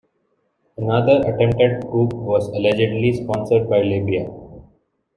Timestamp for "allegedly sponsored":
2.47-3.69